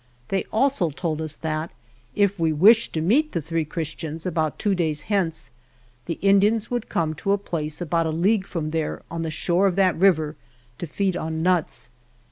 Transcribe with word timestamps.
They 0.29 0.45
also 0.51 0.89
told 0.89 1.21
us 1.21 1.35
that, 1.35 1.69
if 2.15 2.39
we 2.39 2.51
wished 2.51 2.91
to 2.93 3.01
meet 3.01 3.33
the 3.33 3.39
three 3.39 3.65
Christians 3.65 4.25
about 4.25 4.57
two 4.57 4.73
days 4.73 5.01
hence, 5.13 5.51
the 6.07 6.17
Indians 6.23 6.71
would 6.71 6.89
come 6.89 7.13
to 7.13 7.33
a 7.33 7.37
place 7.37 7.81
about 7.81 8.07
a 8.07 8.09
league 8.09 8.47
from 8.47 8.71
there 8.71 9.03
on 9.11 9.21
the 9.21 9.29
shore 9.29 9.67
of 9.67 9.75
that 9.75 9.95
river 9.95 10.35
to 10.79 10.87
feed 10.87 11.15
on 11.15 11.43
nuts. 11.43 11.91